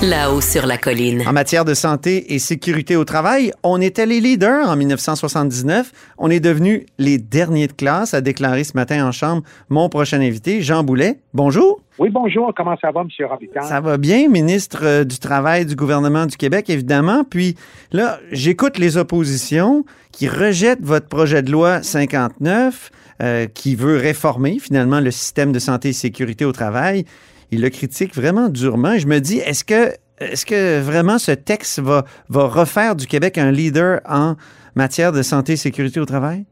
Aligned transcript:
Là-haut 0.00 0.40
sur 0.40 0.64
la 0.64 0.78
colline. 0.78 1.24
En 1.26 1.32
matière 1.32 1.64
de 1.64 1.74
santé 1.74 2.32
et 2.32 2.38
sécurité 2.38 2.94
au 2.94 3.04
travail, 3.04 3.50
on 3.64 3.80
était 3.80 4.06
les 4.06 4.20
leaders 4.20 4.68
en 4.68 4.76
1979. 4.76 5.90
On 6.18 6.30
est 6.30 6.38
devenus 6.38 6.86
les 6.98 7.18
derniers 7.18 7.66
de 7.66 7.72
classe, 7.72 8.14
a 8.14 8.20
déclaré 8.20 8.62
ce 8.62 8.76
matin 8.76 9.04
en 9.04 9.10
chambre 9.10 9.42
mon 9.68 9.88
prochain 9.88 10.20
invité, 10.20 10.62
Jean 10.62 10.84
Boulet. 10.84 11.18
Bonjour. 11.34 11.80
Oui, 11.98 12.10
bonjour. 12.10 12.52
Comment 12.56 12.76
ça 12.80 12.92
va, 12.92 13.00
M. 13.00 13.08
Robitaille? 13.26 13.66
Ça 13.66 13.80
va 13.80 13.96
bien, 13.96 14.28
ministre 14.28 14.82
euh, 14.84 15.02
du 15.02 15.18
Travail 15.18 15.66
du 15.66 15.74
gouvernement 15.74 16.26
du 16.26 16.36
Québec, 16.36 16.70
évidemment. 16.70 17.24
Puis 17.24 17.56
là, 17.90 18.20
j'écoute 18.30 18.78
les 18.78 18.98
oppositions 18.98 19.84
qui 20.12 20.28
rejettent 20.28 20.84
votre 20.84 21.08
projet 21.08 21.42
de 21.42 21.50
loi 21.50 21.82
59 21.82 22.92
euh, 23.20 23.46
qui 23.52 23.74
veut 23.74 23.96
réformer 23.96 24.60
finalement 24.60 25.00
le 25.00 25.10
système 25.10 25.50
de 25.50 25.58
santé 25.58 25.88
et 25.88 25.92
sécurité 25.92 26.44
au 26.44 26.52
travail 26.52 27.04
il 27.50 27.62
le 27.62 27.70
critique 27.70 28.14
vraiment 28.14 28.48
durement. 28.48 28.96
je 28.98 29.06
me 29.06 29.20
dis, 29.20 29.38
est-ce 29.38 29.64
que, 29.64 29.94
est-ce 30.18 30.44
que 30.44 30.80
vraiment 30.80 31.18
ce 31.18 31.32
texte 31.32 31.80
va, 31.80 32.04
va 32.28 32.46
refaire 32.46 32.96
du 32.96 33.06
Québec 33.06 33.38
un 33.38 33.50
leader 33.50 34.00
en 34.08 34.36
matière 34.74 35.12
de 35.12 35.22
santé 35.22 35.54
et 35.54 35.56
sécurité 35.56 36.00
au 36.00 36.04
travail? 36.04 36.44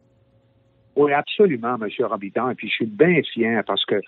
Oui, 0.97 1.13
absolument, 1.13 1.77
M. 1.81 1.89
Robitaille. 2.07 2.53
Et 2.53 2.55
puis, 2.55 2.69
je 2.69 2.75
suis 2.75 2.87
bien 2.87 3.21
fier 3.35 3.63
parce 3.67 3.85
que, 3.85 4.01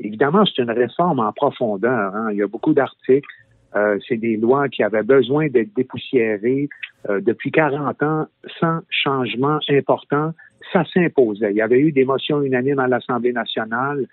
évidemment, 0.00 0.44
c'est 0.44 0.62
une 0.62 0.70
réforme 0.70 1.20
en 1.20 1.32
profondeur. 1.32 2.14
Hein. 2.14 2.28
Il 2.32 2.38
y 2.38 2.42
a 2.42 2.46
beaucoup 2.46 2.74
d'articles. 2.74 3.26
Euh, 3.74 3.98
c'est 4.06 4.18
des 4.18 4.36
lois 4.36 4.68
qui 4.68 4.84
avaient 4.84 5.02
besoin 5.02 5.48
d'être 5.48 5.74
dépoussiérées 5.74 6.68
euh, 7.08 7.20
depuis 7.20 7.50
40 7.50 8.02
ans 8.02 8.26
sans 8.60 8.80
changement 8.90 9.58
important. 9.68 10.32
Ça 10.72 10.84
s'imposait. 10.92 11.50
Il 11.50 11.56
y 11.56 11.62
avait 11.62 11.80
eu 11.80 11.90
des 11.90 12.04
motions 12.04 12.42
unanimes 12.42 12.78
à 12.78 12.86
l'Assemblée 12.86 13.32
nationale 13.32 14.06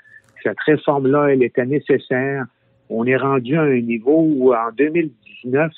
cette 0.43 0.59
réforme-là, 0.59 1.27
elle 1.27 1.43
était 1.43 1.65
nécessaire. 1.65 2.45
On 2.89 3.05
est 3.05 3.17
rendu 3.17 3.57
à 3.57 3.61
un 3.61 3.79
niveau 3.79 4.25
où, 4.27 4.53
en 4.53 4.71
2019, 4.77 5.71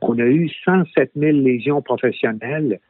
on 0.00 0.18
a 0.18 0.24
eu 0.24 0.48
107 0.64 1.12
000 1.16 1.38
lésions 1.38 1.82
professionnelles. 1.82 2.80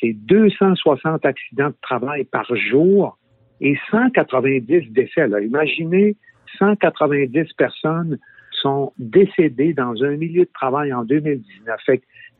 C'est 0.00 0.12
260 0.12 1.24
accidents 1.24 1.68
de 1.68 1.76
travail 1.82 2.24
par 2.24 2.54
jour 2.56 3.18
et 3.60 3.76
190 3.90 4.92
décès. 4.92 5.28
Imaginez, 5.42 6.16
190 6.58 7.52
personnes 7.56 8.18
sont 8.50 8.92
décédées 8.98 9.74
dans 9.74 10.02
un 10.02 10.16
milieu 10.16 10.44
de 10.44 10.50
travail 10.54 10.92
en 10.92 11.04
2019. 11.04 11.80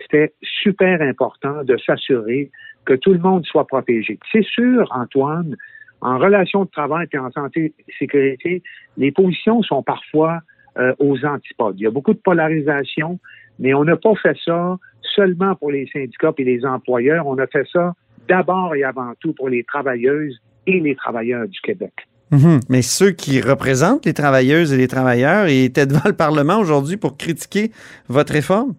c'était 0.01 0.33
super 0.43 1.03
important 1.03 1.65
de 1.65 1.77
s'assurer 1.77 2.51
que 2.85 2.95
tout 2.95 3.13
le 3.13 3.19
monde 3.19 3.45
soit 3.45 3.67
protégé. 3.67 4.19
C'est 4.33 4.45
sûr, 4.45 4.89
Antoine, 4.93 5.57
en 6.05 6.19
relation 6.19 6.65
de 6.65 6.71
travail 6.71 7.09
et 7.13 7.19
en 7.19 7.33
santé 7.33 7.75
et 7.79 7.93
sécurité, 7.99 8.63
les 8.99 9.11
positions 9.11 9.63
sont 9.63 9.83
parfois 9.83 10.41
euh, 10.79 10.95
aux 10.99 11.25
antipodes. 11.25 11.77
Il 11.79 11.85
y 11.85 11.87
a 11.87 11.91
beaucoup 11.91 12.13
de 12.13 12.19
polarisation, 12.19 13.19
mais 13.59 13.73
on 13.73 13.85
n'a 13.85 13.97
pas 13.97 14.15
fait 14.23 14.37
ça 14.45 14.77
seulement 15.17 15.55
pour 15.55 15.71
les 15.71 15.89
syndicats 15.93 16.33
et 16.37 16.45
les 16.45 16.65
employeurs. 16.67 17.27
On 17.27 17.39
a 17.39 17.47
fait 17.47 17.67
ça 17.73 17.95
d'abord 18.29 18.75
et 18.75 18.85
avant 18.85 19.13
tout 19.21 19.33
pour 19.33 19.49
les 19.49 19.65
travailleuses 19.65 20.39
et 20.67 20.79
les 20.79 20.95
travailleurs 20.95 21.49
du 21.49 21.61
Québec. 21.61 21.93
Mhm. 22.31 22.61
Mais 22.69 22.83
ceux 22.83 23.13
qui 23.13 23.41
représentent 23.41 24.05
les 24.05 24.15
travailleuses 24.15 24.75
et 24.75 24.77
les 24.77 24.89
travailleurs 24.89 25.47
étaient 25.47 25.87
devant 25.87 26.07
le 26.07 26.17
Parlement 26.17 26.59
aujourd'hui 26.59 26.99
pour 26.99 27.17
critiquer 27.17 27.71
votre 28.09 28.33
réforme? 28.33 28.75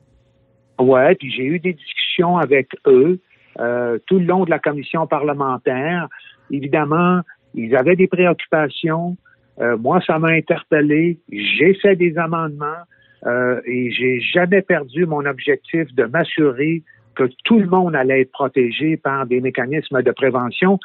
Oui, 0.77 1.15
puis 1.17 1.31
j'ai 1.31 1.45
eu 1.45 1.59
des 1.59 1.73
discussions 1.73 2.37
avec 2.37 2.67
eux 2.85 3.19
euh, 3.59 3.97
tout 4.05 4.19
le 4.19 4.25
long 4.25 4.43
de 4.43 4.49
la 4.49 4.59
commission 4.59 5.07
parlementaire 5.07 6.09
évidemment, 6.51 7.21
ils 7.53 7.75
avaient 7.75 7.95
des 7.95 8.07
préoccupations. 8.07 9.17
Euh, 9.59 9.77
moi, 9.77 10.01
ça 10.05 10.19
m'a 10.19 10.29
interpellé. 10.29 11.19
J'ai 11.31 11.73
fait 11.75 11.95
des 11.95 12.17
amendements 12.17 12.83
euh, 13.25 13.61
et 13.65 13.91
j'ai 13.91 14.19
jamais 14.19 14.61
perdu 14.61 15.05
mon 15.05 15.25
objectif 15.25 15.93
de 15.95 16.03
m'assurer 16.05 16.83
que 17.15 17.23
tout 17.45 17.59
le 17.59 17.67
monde 17.67 17.95
allait 17.95 18.21
être 18.21 18.31
protégé 18.31 18.97
par 18.97 19.25
des 19.25 19.39
mécanismes 19.39 20.01
de 20.03 20.11
prévention. 20.11 20.79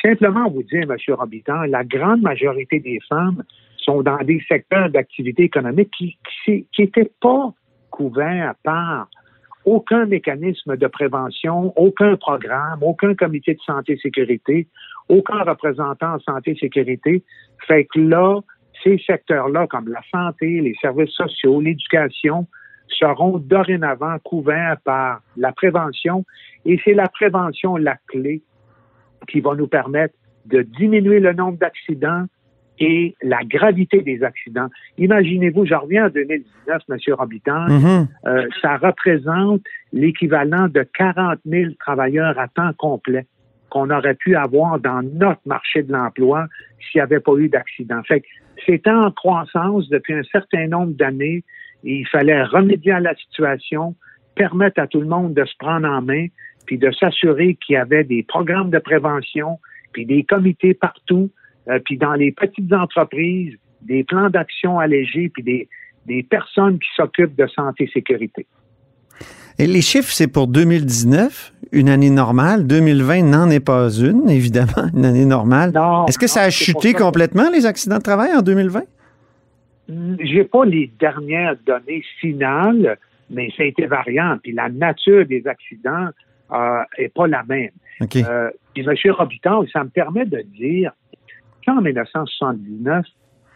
simplement 0.00 0.48
vous 0.48 0.62
dire, 0.62 0.84
M. 0.88 0.96
Robitan, 1.08 1.62
la 1.62 1.84
grande 1.84 2.22
majorité 2.22 2.78
des 2.78 3.00
femmes 3.08 3.42
sont 3.76 4.02
dans 4.02 4.18
des 4.18 4.40
secteurs 4.48 4.90
d'activité 4.90 5.42
économique 5.42 5.92
qui 6.44 6.66
n'étaient 6.78 7.10
pas 7.20 7.52
couverts 7.90 8.54
par 8.62 9.08
aucun 9.64 10.06
mécanisme 10.06 10.76
de 10.76 10.86
prévention, 10.86 11.72
aucun 11.76 12.16
programme, 12.16 12.82
aucun 12.82 13.14
comité 13.14 13.54
de 13.54 13.60
santé 13.60 13.92
et 13.94 13.98
sécurité, 13.98 14.66
aucun 15.08 15.42
représentant 15.42 16.14
en 16.14 16.18
santé 16.20 16.52
et 16.52 16.56
sécurité. 16.56 17.22
Fait 17.66 17.84
que 17.84 18.00
là, 18.00 18.40
ces 18.82 18.98
secteurs-là, 18.98 19.66
comme 19.68 19.88
la 19.88 20.02
santé, 20.10 20.60
les 20.60 20.74
services 20.80 21.10
sociaux, 21.10 21.60
l'éducation, 21.60 22.46
seront 22.88 23.38
dorénavant 23.38 24.18
couverts 24.18 24.76
par 24.84 25.22
la 25.36 25.52
prévention 25.52 26.24
et 26.64 26.80
c'est 26.84 26.94
la 26.94 27.08
prévention 27.08 27.76
la 27.76 27.96
clé 28.08 28.42
qui 29.28 29.40
va 29.40 29.54
nous 29.54 29.68
permettre 29.68 30.14
de 30.46 30.62
diminuer 30.62 31.20
le 31.20 31.32
nombre 31.32 31.58
d'accidents 31.58 32.26
et 32.78 33.14
la 33.22 33.44
gravité 33.44 34.00
des 34.00 34.22
accidents. 34.22 34.68
Imaginez-vous, 34.98 35.66
je 35.66 35.74
reviens 35.74 36.06
en 36.06 36.10
2019, 36.10 36.82
M. 36.88 37.14
Robitan, 37.14 37.66
mm-hmm. 37.66 38.06
euh, 38.26 38.46
ça 38.60 38.76
représente 38.76 39.62
l'équivalent 39.92 40.68
de 40.68 40.84
40 40.98 41.38
000 41.46 41.72
travailleurs 41.78 42.38
à 42.38 42.48
temps 42.48 42.72
complet 42.78 43.26
qu'on 43.70 43.90
aurait 43.90 44.14
pu 44.14 44.36
avoir 44.36 44.78
dans 44.78 45.02
notre 45.02 45.40
marché 45.46 45.82
de 45.82 45.92
l'emploi 45.92 46.46
s'il 46.78 46.98
n'y 46.98 47.02
avait 47.02 47.20
pas 47.20 47.34
eu 47.36 47.48
d'accident. 47.48 48.02
Fait 48.06 48.22
c'était 48.66 48.90
en 48.90 49.10
croissance 49.10 49.88
depuis 49.88 50.14
un 50.14 50.22
certain 50.24 50.66
nombre 50.68 50.92
d'années 50.92 51.42
et 51.84 51.96
il 51.96 52.06
fallait 52.06 52.42
remédier 52.42 52.92
à 52.92 53.00
la 53.00 53.14
situation, 53.16 53.94
permettre 54.34 54.80
à 54.80 54.86
tout 54.86 55.00
le 55.00 55.08
monde 55.08 55.34
de 55.34 55.44
se 55.44 55.54
prendre 55.58 55.88
en 55.88 56.02
main, 56.02 56.26
puis 56.66 56.78
de 56.78 56.90
s'assurer 56.92 57.56
qu'il 57.56 57.74
y 57.74 57.76
avait 57.76 58.04
des 58.04 58.22
programmes 58.22 58.70
de 58.70 58.78
prévention, 58.78 59.58
puis 59.92 60.06
des 60.06 60.22
comités 60.22 60.74
partout, 60.74 61.30
euh, 61.68 61.78
puis 61.84 61.96
dans 61.96 62.14
les 62.14 62.32
petites 62.32 62.72
entreprises, 62.72 63.56
des 63.82 64.04
plans 64.04 64.30
d'action 64.30 64.78
allégés, 64.78 65.28
puis 65.28 65.42
des, 65.42 65.68
des 66.06 66.22
personnes 66.22 66.78
qui 66.78 66.88
s'occupent 66.96 67.36
de 67.36 67.46
santé 67.46 67.84
et 67.84 67.90
sécurité. 67.92 68.46
Et 69.58 69.66
les 69.66 69.82
chiffres, 69.82 70.10
c'est 70.10 70.28
pour 70.28 70.46
2019, 70.46 71.52
une 71.72 71.88
année 71.88 72.10
normale. 72.10 72.66
2020 72.66 73.22
n'en 73.22 73.50
est 73.50 73.64
pas 73.64 73.90
une, 73.90 74.28
évidemment, 74.28 74.88
une 74.94 75.04
année 75.04 75.24
normale. 75.24 75.72
Est-ce 76.08 76.18
que 76.18 76.26
ça 76.26 76.42
a 76.42 76.50
chuté 76.50 76.94
complètement, 76.94 77.50
les 77.50 77.66
accidents 77.66 77.98
de 77.98 78.02
travail, 78.02 78.34
en 78.34 78.42
2020? 78.42 78.82
J'ai 80.20 80.44
pas 80.44 80.64
les 80.64 80.90
dernières 80.98 81.56
données 81.66 82.02
finales, 82.20 82.96
mais 83.30 83.50
ça 83.56 83.62
a 83.62 83.66
été 83.66 83.86
variant. 83.86 84.38
Puis 84.42 84.52
la 84.52 84.68
nature 84.68 85.26
des 85.26 85.46
accidents 85.46 86.08
euh, 86.52 86.82
est 86.96 87.12
pas 87.12 87.26
la 87.26 87.42
même. 87.44 87.70
Euh, 88.00 88.50
puis 88.74 88.84
M. 88.86 88.94
Robitaille, 89.12 89.68
ça 89.72 89.84
me 89.84 89.90
permet 89.90 90.24
de 90.24 90.42
dire 90.58 90.92
qu'en 91.64 91.80
1979, 91.80 93.04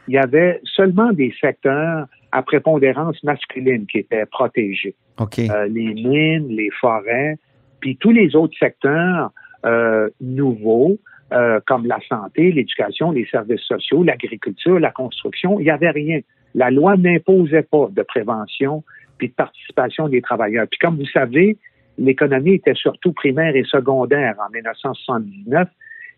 il 0.08 0.14
y 0.14 0.18
avait 0.18 0.60
seulement 0.64 1.12
des 1.12 1.34
secteurs 1.40 2.06
à 2.32 2.42
prépondérance 2.42 3.22
masculine 3.24 3.86
qui 3.86 3.98
étaient 3.98 4.26
protégés. 4.26 4.94
Euh, 5.20 5.66
les 5.66 5.94
mines, 5.94 6.48
les 6.48 6.70
forêts, 6.80 7.36
puis 7.80 7.96
tous 7.96 8.10
les 8.10 8.36
autres 8.36 8.56
secteurs 8.58 9.32
euh, 9.64 10.08
nouveaux, 10.20 10.98
euh, 11.32 11.60
comme 11.66 11.86
la 11.86 11.98
santé, 12.08 12.52
l'éducation, 12.52 13.10
les 13.10 13.26
services 13.26 13.62
sociaux, 13.62 14.04
l'agriculture, 14.04 14.78
la 14.78 14.90
construction, 14.90 15.58
il 15.58 15.64
n'y 15.64 15.70
avait 15.70 15.90
rien. 15.90 16.20
La 16.54 16.70
loi 16.70 16.96
n'imposait 16.96 17.62
pas 17.62 17.88
de 17.90 18.02
prévention 18.02 18.84
puis 19.18 19.28
de 19.28 19.34
participation 19.34 20.08
des 20.08 20.20
travailleurs. 20.20 20.66
Puis 20.70 20.78
comme 20.78 20.96
vous 20.96 21.06
savez, 21.06 21.56
l'économie 21.98 22.54
était 22.54 22.74
surtout 22.74 23.12
primaire 23.12 23.56
et 23.56 23.64
secondaire 23.64 24.36
en 24.46 24.50
1979, 24.52 25.68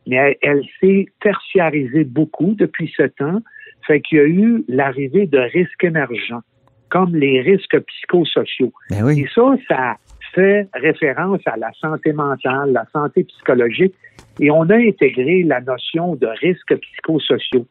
mais 0.08 0.38
elle 0.42 0.64
s'est 0.80 1.06
tertiarisée 1.22 2.04
beaucoup 2.04 2.54
depuis 2.58 2.92
ce 2.96 3.04
temps. 3.04 3.40
Fait 3.86 4.00
qu'il 4.00 4.18
y 4.18 4.20
a 4.20 4.24
eu 4.24 4.64
l'arrivée 4.66 5.26
de 5.26 5.38
risques 5.38 5.84
émergents, 5.84 6.40
comme 6.88 7.14
les 7.14 7.40
risques 7.42 7.78
psychosociaux. 7.78 8.72
Ben 8.90 9.08
Et 9.10 9.26
ça, 9.34 9.54
ça 9.68 9.96
fait 10.34 10.68
référence 10.74 11.40
à 11.46 11.56
la 11.56 11.70
santé 11.80 12.12
mentale, 12.12 12.72
la 12.72 12.86
santé 12.92 13.24
psychologique, 13.24 13.94
et 14.40 14.50
on 14.50 14.62
a 14.70 14.76
intégré 14.76 15.42
la 15.42 15.60
notion 15.60 16.16
de 16.16 16.26
risques 16.26 16.74
psychosociaux. 16.76 17.66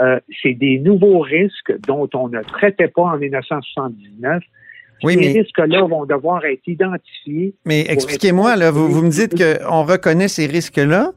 Euh, 0.00 0.20
c'est 0.42 0.54
des 0.54 0.78
nouveaux 0.78 1.20
risques 1.20 1.72
dont 1.86 2.08
on 2.14 2.28
ne 2.28 2.42
traitait 2.42 2.88
pas 2.88 3.02
en 3.02 3.16
1979. 3.16 4.42
Oui, 5.02 5.14
ces 5.14 5.40
risques-là 5.40 5.82
vont 5.82 6.04
devoir 6.04 6.44
être 6.44 6.66
identifiés. 6.66 7.54
Mais 7.64 7.84
expliquez-moi, 7.88 8.56
là, 8.56 8.70
vous, 8.70 8.88
vous 8.88 9.02
me 9.02 9.10
dites 9.10 9.34
qu'on 9.36 9.84
reconnaît 9.84 10.28
ces 10.28 10.46
risques-là, 10.46 11.12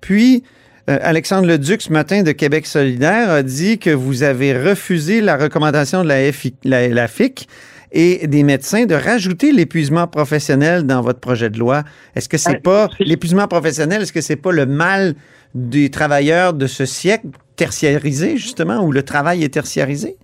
puis 0.00 0.42
euh, 0.88 0.98
Alexandre 1.02 1.48
Leduc, 1.48 1.82
ce 1.82 1.92
matin 1.92 2.22
de 2.22 2.30
Québec 2.30 2.64
solidaire, 2.66 3.30
a 3.30 3.42
dit 3.42 3.78
que 3.78 3.90
vous 3.90 4.22
avez 4.22 4.56
refusé 4.56 5.20
la 5.20 5.36
recommandation 5.36 6.04
de 6.04 6.08
la, 6.08 7.08
FIC, 7.08 7.48
et 7.90 8.26
des 8.26 8.44
médecins 8.44 8.86
de 8.86 8.94
rajouter 8.94 9.52
l'épuisement 9.52 10.06
professionnel 10.06 10.84
dans 10.84 11.00
votre 11.00 11.18
projet 11.18 11.50
de 11.50 11.58
loi. 11.58 11.82
Est-ce 12.14 12.28
que 12.28 12.36
c'est 12.36 12.62
pas 12.62 12.88
l'épuisement 13.00 13.48
professionnel, 13.48 14.02
est-ce 14.02 14.12
que 14.12 14.20
c'est 14.20 14.36
pas 14.40 14.52
le 14.52 14.66
mal 14.66 15.14
des 15.54 15.90
travailleurs 15.90 16.52
de 16.52 16.66
ce 16.66 16.84
siècle 16.84 17.28
tertiarisé, 17.56 18.36
justement, 18.36 18.84
où 18.84 18.92
le 18.92 19.02
travail 19.02 19.42
est 19.42 19.54
tertiarisé? 19.54 20.16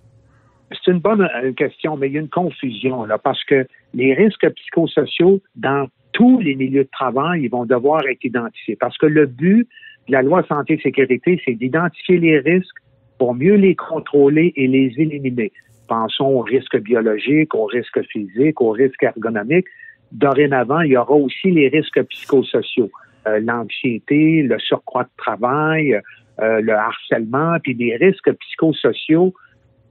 C'est 0.84 0.92
une 0.92 1.00
bonne 1.00 1.22
euh, 1.22 1.52
question, 1.52 1.96
mais 1.96 2.08
il 2.08 2.14
y 2.14 2.16
a 2.18 2.20
une 2.20 2.28
confusion, 2.28 3.04
là, 3.04 3.18
parce 3.18 3.42
que 3.44 3.66
les 3.94 4.14
risques 4.14 4.48
psychosociaux 4.48 5.40
dans 5.56 5.88
tous 6.12 6.40
les 6.40 6.54
milieux 6.54 6.84
de 6.84 6.90
travail, 6.90 7.42
ils 7.42 7.50
vont 7.50 7.64
devoir 7.64 8.06
être 8.06 8.24
identifiés. 8.24 8.76
Parce 8.76 8.96
que 8.98 9.06
le 9.06 9.26
but 9.26 9.68
de 10.08 10.12
la 10.12 10.22
loi 10.22 10.42
santé 10.44 10.74
et 10.74 10.80
sécurité, 10.80 11.40
c'est 11.44 11.54
d'identifier 11.54 12.18
les 12.18 12.38
risques 12.38 12.76
pour 13.18 13.34
mieux 13.34 13.54
les 13.54 13.74
contrôler 13.74 14.52
et 14.56 14.66
les 14.66 14.92
éliminer. 14.96 15.52
Pensons 15.88 16.26
aux 16.26 16.40
risques 16.40 16.78
biologiques, 16.78 17.54
aux 17.54 17.66
risques 17.66 18.02
physiques, 18.10 18.60
aux 18.60 18.70
risques 18.70 19.02
ergonomiques. 19.02 19.66
Dorénavant, 20.10 20.80
il 20.80 20.92
y 20.92 20.96
aura 20.96 21.14
aussi 21.14 21.50
les 21.50 21.68
risques 21.68 22.02
psychosociaux, 22.02 22.90
euh, 23.26 23.40
l'anxiété, 23.40 24.42
le 24.42 24.58
surcroît 24.58 25.04
de 25.04 25.10
travail, 25.16 25.94
euh, 26.40 26.60
le 26.60 26.72
harcèlement, 26.72 27.56
puis 27.62 27.74
des 27.74 27.96
risques 27.96 28.32
psychosociaux 28.32 29.34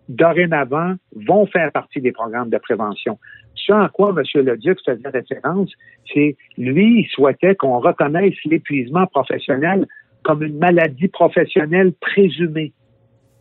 dorénavant, 0.09 0.95
vont 1.15 1.45
faire 1.45 1.71
partie 1.71 2.01
des 2.01 2.12
programmes 2.12 2.50
de 2.50 2.57
prévention. 2.57 3.18
Ce 3.56 3.74
à 3.74 3.89
quoi 3.89 4.13
M. 4.18 4.45
Leduc 4.45 4.80
faisait 4.86 5.09
référence, 5.09 5.71
c'est 6.12 6.36
lui, 6.57 7.01
il 7.01 7.07
souhaitait 7.09 7.56
qu'on 7.56 7.80
reconnaisse 7.80 8.36
l'épuisement 8.45 9.06
professionnel 9.07 9.88
comme 10.24 10.44
une 10.44 10.57
maladie 10.57 11.07
professionnelle 11.07 11.94
présumée. 12.00 12.74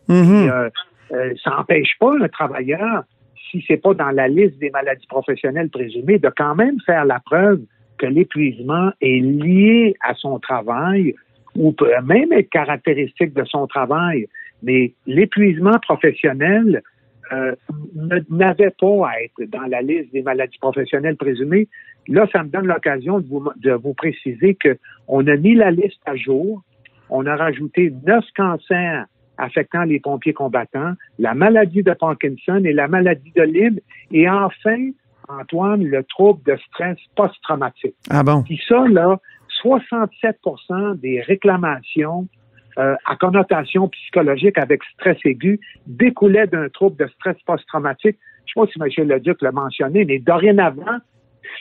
Euh, 0.09 0.69
euh, 1.11 1.33
ça 1.43 1.51
n'empêche 1.51 1.97
pas 1.99 2.13
un 2.19 2.27
travailleur, 2.27 3.03
si 3.49 3.63
c'est 3.67 3.77
pas 3.77 3.93
dans 3.93 4.11
la 4.11 4.27
liste 4.27 4.59
des 4.59 4.69
maladies 4.69 5.07
professionnelles 5.07 5.69
présumées, 5.69 6.19
de 6.19 6.31
quand 6.35 6.55
même 6.55 6.77
faire 6.85 7.05
la 7.05 7.19
preuve 7.19 7.61
que 7.97 8.05
l'épuisement 8.07 8.91
est 9.01 9.21
lié 9.21 9.95
à 10.01 10.13
son 10.15 10.39
travail 10.39 11.15
ou 11.55 11.71
peut 11.71 11.91
même 12.03 12.31
être 12.33 12.49
caractéristique 12.49 13.33
de 13.33 13.43
son 13.45 13.67
travail. 13.67 14.27
Mais 14.63 14.93
l'épuisement 15.05 15.77
professionnel 15.81 16.81
euh, 17.31 17.55
n'avait 18.29 18.71
pas 18.71 19.07
à 19.07 19.21
être 19.21 19.49
dans 19.49 19.67
la 19.67 19.81
liste 19.81 20.11
des 20.11 20.21
maladies 20.21 20.57
professionnelles 20.59 21.17
présumées. 21.17 21.67
Là, 22.07 22.27
ça 22.31 22.43
me 22.43 22.49
donne 22.49 22.67
l'occasion 22.67 23.19
de 23.19 23.27
vous, 23.27 23.49
de 23.57 23.71
vous 23.71 23.93
préciser 23.93 24.57
qu'on 25.07 25.27
a 25.27 25.35
mis 25.37 25.55
la 25.55 25.71
liste 25.71 26.01
à 26.05 26.15
jour. 26.15 26.61
On 27.09 27.25
a 27.25 27.35
rajouté 27.35 27.93
neuf 28.05 28.25
cancers 28.35 29.05
affectant 29.37 29.83
les 29.83 29.99
pompiers 29.99 30.33
combattants, 30.33 30.93
la 31.19 31.33
maladie 31.33 31.83
de 31.83 31.93
Parkinson 31.93 32.61
et 32.63 32.73
la 32.73 32.87
maladie 32.87 33.31
de 33.35 33.41
Lyme. 33.41 33.79
Et 34.11 34.29
enfin, 34.29 34.91
Antoine, 35.27 35.83
le 35.83 36.03
trouble 36.03 36.41
de 36.45 36.57
stress 36.67 36.97
post-traumatique. 37.15 37.95
Ah 38.09 38.23
bon? 38.23 38.43
Puis 38.43 38.61
ça, 38.67 38.87
là, 38.87 39.19
67 39.61 40.39
des 40.97 41.21
réclamations 41.21 42.27
euh, 42.77 42.95
à 43.05 43.15
connotation 43.15 43.89
psychologique 43.89 44.57
avec 44.57 44.81
stress 44.93 45.17
aigu 45.25 45.59
découlait 45.87 46.47
d'un 46.47 46.69
trouble 46.69 46.97
de 46.97 47.07
stress 47.07 47.35
post-traumatique. 47.45 48.17
Je 48.45 48.59
ne 48.59 48.65
sais 48.65 48.79
pas 48.79 48.89
si 48.89 49.01
M. 49.01 49.07
Leduc 49.09 49.41
l'a 49.41 49.51
mentionné, 49.51 50.05
mais 50.05 50.19
dorénavant, 50.19 50.97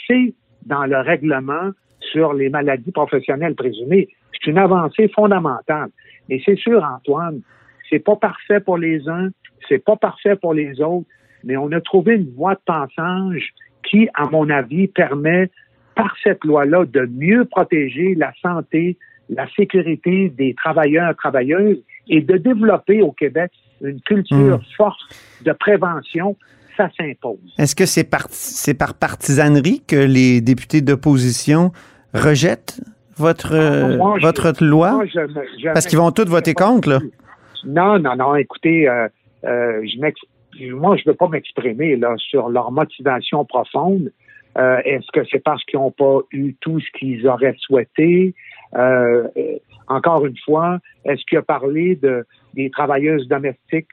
c'est 0.07 0.35
dans 0.67 0.85
le 0.85 0.99
règlement 0.99 1.71
sur 2.13 2.33
les 2.33 2.49
maladies 2.49 2.93
professionnelles 2.93 3.55
présumées. 3.55 4.09
C'est 4.33 4.51
une 4.51 4.59
avancée 4.59 5.09
fondamentale. 5.09 5.89
Mais 6.29 6.41
c'est 6.45 6.57
sûr, 6.57 6.83
Antoine, 6.85 7.41
c'est 7.89 7.99
pas 7.99 8.17
parfait 8.17 8.61
pour 8.61 8.79
les 8.79 9.09
uns, 9.09 9.31
c'est 9.69 9.85
pas 9.85 9.97
parfait 9.97 10.37
pour 10.37 10.55
les 10.55 10.81
autres, 10.81 11.07
mais 11.45 11.57
on 11.57 11.73
a 11.73 11.81
trouvé 11.81 12.17
une 12.17 12.31
voie 12.35 12.55
de 12.55 12.61
passage 12.65 13.53
qui, 13.83 14.09
à 14.15 14.27
mon 14.27 14.49
avis, 14.49 14.87
permet 14.89 15.51
par 15.95 16.15
cette 16.23 16.45
loi-là 16.45 16.85
de 16.87 17.07
mieux 17.07 17.45
protéger 17.45 18.15
la 18.15 18.33
santé, 18.41 18.97
la 19.31 19.47
sécurité 19.57 20.29
des 20.37 20.55
travailleurs, 20.55 21.15
travailleuses 21.17 21.79
et 22.09 22.21
de 22.21 22.37
développer 22.37 23.01
au 23.03 23.13
Québec 23.13 23.51
une 23.83 24.01
culture 24.03 24.59
Hmm. 24.59 24.75
forte 24.77 25.01
de 25.45 25.53
prévention, 25.53 26.37
ça 26.77 26.91
s'impose. 26.99 27.39
Est-ce 27.59 27.75
que 27.75 27.87
c'est 27.87 28.05
par, 28.05 28.27
c'est 28.31 28.75
par 28.75 28.95
partisanerie 28.95 29.83
que 29.87 29.97
les 29.97 30.41
députés 30.41 30.81
d'opposition 30.83 31.73
rejettent 32.13 32.81
votre, 33.17 33.55
euh, 33.55 33.99
Ah, 34.03 34.15
je- 34.19 34.27
votre 34.27 34.53
loi? 34.65 34.93
Moi, 34.93 35.07
je 35.07 35.21
me- 35.21 35.45
je 35.63 35.73
Parce 35.73 35.87
qu'ils 35.87 35.99
vont 35.99 36.11
tous 36.11 36.25
voter 36.29 36.53
contre, 36.55 36.89
là. 36.89 36.99
Non, 37.65 37.99
non, 37.99 38.17
non. 38.17 38.35
Écoutez, 38.37 38.89
euh, 38.89 39.09
euh, 39.45 39.83
je 39.85 39.99
moi, 40.75 40.97
je 40.97 41.03
ne 41.07 41.13
veux 41.13 41.17
pas 41.17 41.29
m'exprimer 41.29 41.97
là 41.97 42.15
sur 42.19 42.49
leur 42.49 42.73
motivation 42.73 43.45
profonde. 43.45 44.11
Euh, 44.59 44.79
Est-ce 44.85 45.07
que 45.13 45.21
c'est 45.31 45.39
parce 45.43 45.63
qu'ils 45.65 45.79
n'ont 45.79 45.93
pas 45.93 46.19
eu 46.33 46.55
tout 46.61 46.81
ce 46.81 46.87
qu'ils 46.99 47.27
auraient 47.29 47.55
souhaité? 47.59 48.35
Euh, 48.77 49.29
encore 49.89 50.25
une 50.27 50.37
fois, 50.45 50.79
est-ce 51.05 51.23
qu'il 51.25 51.39
a 51.39 51.43
parlé 51.43 51.97
de, 51.97 52.25
des 52.55 52.71
travailleuses 52.71 53.27
domestiques 53.29 53.89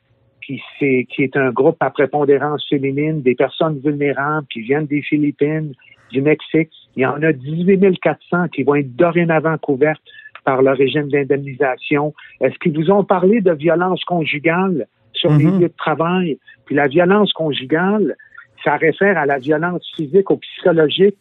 qui, 0.46 0.62
c'est, 0.80 1.08
qui 1.10 1.24
est 1.24 1.36
un 1.36 1.52
groupe 1.52 1.78
à 1.80 1.90
prépondérance 1.90 2.66
féminine, 2.70 3.22
des 3.22 3.36
personnes 3.36 3.80
vulnérables 3.84 4.48
qui 4.48 4.62
viennent 4.62 4.86
des 4.86 5.02
Philippines, 5.02 5.74
du 6.12 6.22
Mexique? 6.22 6.72
Il 6.96 7.02
y 7.02 7.06
en 7.06 7.22
a 7.24 7.34
18 7.34 8.00
400 8.00 8.50
qui 8.50 8.64
vont 8.64 8.76
être 8.76 8.96
dorénavant 8.96 9.58
couvertes 9.58 10.02
par 10.46 10.62
le 10.62 10.72
régime 10.72 11.10
d'indemnisation. 11.10 12.14
Est-ce 12.40 12.58
qu'ils 12.60 12.76
vous 12.78 12.90
ont 12.92 13.04
parlé 13.04 13.42
de 13.42 13.52
violence 13.52 14.04
conjugale 14.06 14.88
sur 15.14 15.32
les 15.34 15.46
Mhm. 15.46 15.60
lieux 15.60 15.68
de 15.68 15.74
travail? 15.78 16.38
Puis 16.66 16.76
la 16.76 16.88
violence 16.88 17.34
conjugale, 17.34 18.16
ça 18.64 18.78
réfère 18.78 19.18
à 19.18 19.26
la 19.26 19.40
violence 19.40 19.86
physique 19.96 20.30
ou 20.30 20.38
psychologique. 20.38 21.18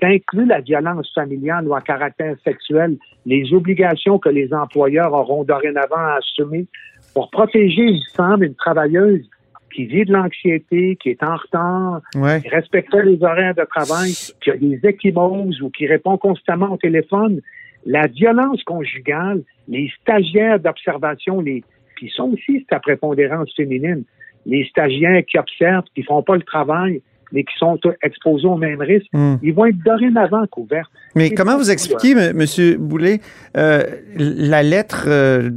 Ça 0.00 0.08
inclut 0.08 0.46
la 0.46 0.60
violence 0.60 1.10
familiale 1.14 1.66
ou 1.66 1.74
à 1.74 1.80
caractère 1.80 2.36
sexuel, 2.44 2.96
les 3.24 3.52
obligations 3.52 4.18
que 4.18 4.28
les 4.28 4.52
employeurs 4.52 5.12
auront 5.12 5.44
dorénavant 5.44 5.96
à 5.96 6.18
assumer 6.18 6.66
pour 7.14 7.30
protéger 7.30 7.82
une 7.82 8.02
femme, 8.14 8.42
une 8.42 8.54
travailleuse 8.54 9.28
qui 9.74 9.86
vit 9.86 10.04
de 10.04 10.12
l'anxiété, 10.12 10.96
qui 10.96 11.10
est 11.10 11.22
en 11.22 11.36
retard, 11.36 12.00
Ouais. 12.14 12.40
qui 12.40 12.48
respecte 12.48 12.90
pas 12.90 13.02
les 13.02 13.22
horaires 13.22 13.54
de 13.54 13.64
travail, 13.64 14.12
qui 14.42 14.50
a 14.50 14.56
des 14.56 14.80
échymoses 14.82 15.60
ou 15.60 15.70
qui 15.70 15.86
répond 15.86 16.16
constamment 16.18 16.72
au 16.72 16.76
téléphone. 16.76 17.40
La 17.84 18.06
violence 18.06 18.62
conjugale, 18.64 19.42
les 19.68 19.90
stagiaires 20.00 20.60
d'observation, 20.60 21.40
les 21.40 21.62
puis 21.94 22.12
ça 22.14 22.24
aussi, 22.24 22.64
c'est 22.68 22.74
à 22.74 22.78
prépondérance 22.80 23.52
féminine. 23.56 24.04
Les 24.44 24.64
stagiaires 24.66 25.24
qui 25.24 25.38
observent, 25.38 25.86
qui 25.94 26.02
font 26.02 26.22
pas 26.22 26.36
le 26.36 26.42
travail, 26.42 27.00
mais 27.32 27.44
qui 27.44 27.54
sont 27.58 27.78
exposés 28.02 28.46
au 28.46 28.56
même 28.56 28.80
risque, 28.80 29.06
Hmm. 29.12 29.36
ils 29.42 29.52
vont 29.52 29.66
être 29.66 29.78
dorénavant 29.84 30.46
couverts. 30.46 30.90
Mais 31.14 31.30
comment 31.30 31.56
vous 31.56 31.70
expliquez, 31.70 32.12
M. 32.12 32.36
Monsieur 32.36 32.76
Boulet, 32.76 33.20
euh, 33.56 33.82
la 34.16 34.62
lettre, 34.62 35.04
euh, 35.08 35.50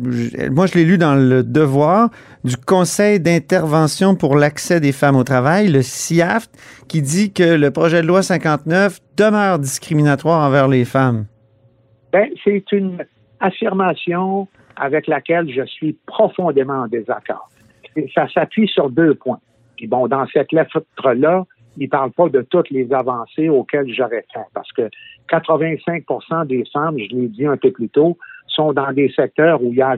moi 0.51 0.65
je 0.67 0.75
l'ai 0.75 0.85
lu 0.85 0.97
dans 0.97 1.15
le 1.15 1.43
Devoir, 1.43 2.09
du 2.43 2.55
Conseil 2.57 3.19
d'intervention 3.19 4.15
pour 4.15 4.35
l'accès 4.35 4.79
des 4.79 4.91
femmes 4.91 5.15
au 5.15 5.23
travail, 5.23 5.67
le 5.67 5.81
CIAFT, 5.81 6.49
qui 6.88 7.01
dit 7.01 7.33
que 7.33 7.55
le 7.55 7.71
projet 7.71 8.01
de 8.01 8.07
loi 8.07 8.21
59 8.21 8.99
demeure 9.17 9.59
discriminatoire 9.59 10.47
envers 10.47 10.67
les 10.67 10.85
femmes. 10.85 11.25
Ben, 12.13 12.29
c'est 12.43 12.63
une 12.71 13.03
affirmation 13.39 14.47
avec 14.77 15.07
laquelle 15.07 15.51
je 15.53 15.65
suis 15.65 15.93
profondément 16.07 16.81
en 16.83 16.88
désaccord. 16.88 17.49
Et 17.95 18.09
ça 18.15 18.27
s'appuie 18.33 18.67
sur 18.67 18.89
deux 18.89 19.15
points. 19.15 19.39
Puis 19.75 19.88
bon, 19.88 20.07
dans 20.07 20.25
cette 20.27 20.51
lettre-là, 20.51 21.45
il 21.77 21.83
ne 21.83 21.89
parle 21.89 22.11
pas 22.11 22.29
de 22.29 22.41
toutes 22.41 22.69
les 22.69 22.91
avancées 22.93 23.49
auxquelles 23.49 23.93
j'aurais 23.93 24.25
fait, 24.33 24.45
parce 24.53 24.71
que 24.73 24.89
85% 25.29 26.47
des 26.47 26.63
femmes, 26.73 26.97
je 26.97 27.15
l'ai 27.15 27.27
dit 27.27 27.45
un 27.45 27.57
peu 27.57 27.71
plus 27.71 27.89
tôt, 27.89 28.17
sont 28.47 28.73
dans 28.73 28.91
des 28.91 29.09
secteurs 29.09 29.61
où 29.61 29.71
il 29.71 29.77
y 29.77 29.81
a 29.81 29.97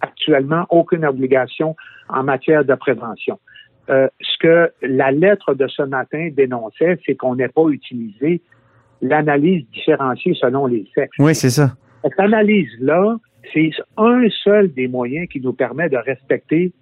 actuellement 0.00 0.64
aucune 0.70 1.04
obligation 1.04 1.76
en 2.08 2.22
matière 2.22 2.64
de 2.64 2.74
prévention. 2.74 3.38
Euh, 3.90 4.08
ce 4.20 4.38
que 4.38 4.72
la 4.82 5.10
lettre 5.10 5.54
de 5.54 5.66
ce 5.66 5.82
matin 5.82 6.30
dénonçait, 6.32 6.98
c'est 7.04 7.16
qu'on 7.16 7.34
n'ait 7.34 7.48
pas 7.48 7.66
utilisé 7.68 8.40
l'analyse 9.02 9.66
différenciée 9.72 10.34
selon 10.34 10.66
les 10.66 10.86
sexes. 10.94 11.16
Oui, 11.18 11.34
c'est 11.34 11.50
ça. 11.50 11.72
Cette 12.02 12.18
analyse-là, 12.18 13.16
c'est 13.52 13.70
un 13.96 14.22
seul 14.44 14.72
des 14.72 14.88
moyens 14.88 15.28
qui 15.28 15.40
nous 15.40 15.52
permet 15.52 15.88
de 15.88 15.96
respecter 15.96 16.72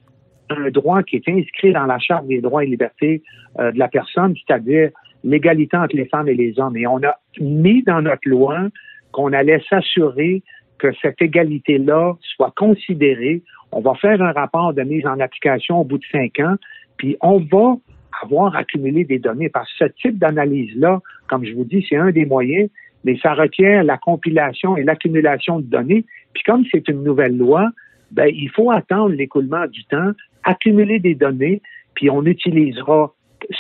un 0.51 0.71
droit 0.71 1.03
qui 1.03 1.17
est 1.17 1.29
inscrit 1.29 1.73
dans 1.73 1.87
la 1.87 1.99
Charte 1.99 2.27
des 2.27 2.41
droits 2.41 2.65
et 2.65 2.67
libertés 2.67 3.23
euh, 3.59 3.73
de 3.73 3.79
la 3.79 3.89
personne, 3.89 4.35
c'est-à-dire 4.37 4.91
l'égalité 5.25 5.77
entre 5.77 5.97
les 5.97 6.07
femmes 6.07 6.29
et 6.29 6.35
les 6.35 6.59
hommes. 6.59 6.77
Et 6.77 6.87
on 6.87 7.03
a 7.03 7.17
mis 7.41 7.83
dans 7.83 8.03
notre 8.03 8.29
loi 8.29 8.69
qu'on 9.13 9.33
allait 9.33 9.63
s'assurer 9.69 10.43
que 10.79 10.89
cette 11.03 11.21
égalité-là 11.21 12.15
soit 12.21 12.53
considérée. 12.57 13.43
On 13.73 13.81
va 13.81 13.95
faire 13.95 14.23
un 14.23 14.33
rapport 14.33 14.73
de 14.73 14.83
mise 14.83 15.07
en 15.07 15.19
application 15.21 15.81
au 15.81 15.85
bout 15.85 15.99
de 15.99 16.05
cinq 16.13 16.39
ans, 16.41 16.55
puis 16.97 17.17
on 17.21 17.39
va 17.39 17.77
avoir 18.23 18.57
accumulé 18.57 19.05
des 19.05 19.19
données 19.19 19.49
parce 19.49 19.71
que 19.73 19.87
ce 19.87 19.93
type 20.03 20.19
d'analyse-là, 20.19 21.01
comme 21.29 21.45
je 21.45 21.53
vous 21.53 21.65
dis, 21.65 21.85
c'est 21.89 21.97
un 21.97 22.11
des 22.11 22.25
moyens, 22.25 22.71
mais 23.05 23.17
ça 23.23 23.35
requiert 23.35 23.85
la 23.85 23.99
compilation 23.99 24.77
et 24.77 24.83
l'accumulation 24.83 25.61
de 25.61 25.67
données. 25.67 26.05
Puis 26.33 26.43
comme 26.45 26.65
c'est 26.71 26.89
une 26.89 27.03
nouvelle 27.03 27.37
loi, 27.37 27.71
ben, 28.11 28.31
il 28.33 28.51
faut 28.51 28.71
attendre 28.71 29.11
l'écoulement 29.11 29.67
du 29.67 29.85
temps, 29.85 30.13
accumuler 30.45 30.99
des 30.99 31.15
données, 31.15 31.63
puis 31.95 32.11
on 32.11 32.25
utilisera 32.25 33.13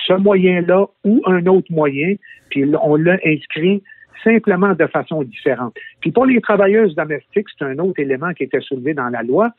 ce 0.06 0.12
moyen-là 0.14 0.87
ou 1.04 1.23
un 1.26 1.47
autre 1.47 1.70
moyen, 1.70 2.14
puis 2.50 2.64
on 2.82 2.97
l'a 2.97 3.18
inscrit 3.25 3.82
simplement 4.25 4.75
de 4.75 4.87
façon 4.87 5.23
différente. 5.23 5.75
Puis 6.00 6.11
pour 6.11 6.26
les 6.26 6.40
travailleuses 6.40 6.94
domestiques, 6.94 7.47
c'est 7.56 7.64
un 7.64 7.78
autre 7.78 8.00
élément 8.00 8.32
qui 8.32 8.44
était 8.44 8.61
soulevé 8.61 8.94
dans 8.94 9.08
la 9.08 9.23
loi. 9.23 9.50